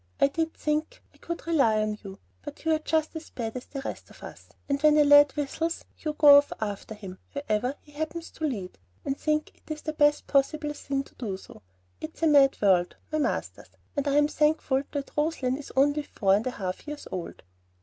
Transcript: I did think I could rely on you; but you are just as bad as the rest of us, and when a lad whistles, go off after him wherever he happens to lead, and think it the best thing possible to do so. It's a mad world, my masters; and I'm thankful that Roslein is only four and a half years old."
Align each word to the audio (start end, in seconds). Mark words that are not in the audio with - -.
I 0.19 0.29
did 0.29 0.55
think 0.55 1.03
I 1.13 1.17
could 1.17 1.45
rely 1.45 1.79
on 1.79 1.95
you; 2.03 2.17
but 2.41 2.65
you 2.65 2.73
are 2.73 2.79
just 2.79 3.15
as 3.15 3.29
bad 3.29 3.55
as 3.55 3.67
the 3.67 3.81
rest 3.81 4.09
of 4.09 4.23
us, 4.23 4.49
and 4.67 4.81
when 4.81 4.97
a 4.97 5.03
lad 5.03 5.33
whistles, 5.35 5.85
go 6.01 6.15
off 6.39 6.51
after 6.59 6.95
him 6.95 7.19
wherever 7.33 7.75
he 7.81 7.91
happens 7.91 8.31
to 8.31 8.45
lead, 8.45 8.79
and 9.05 9.15
think 9.15 9.61
it 9.67 9.77
the 9.83 9.93
best 9.93 10.25
thing 10.25 10.31
possible 10.33 10.73
to 10.73 11.15
do 11.19 11.37
so. 11.37 11.61
It's 11.99 12.23
a 12.23 12.27
mad 12.27 12.59
world, 12.63 12.95
my 13.11 13.19
masters; 13.19 13.69
and 13.95 14.07
I'm 14.07 14.27
thankful 14.27 14.81
that 14.91 15.15
Roslein 15.15 15.55
is 15.55 15.71
only 15.75 16.01
four 16.01 16.33
and 16.33 16.47
a 16.47 16.49
half 16.49 16.87
years 16.87 17.07
old." 17.11 17.43